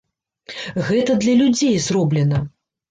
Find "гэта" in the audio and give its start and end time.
0.89-1.19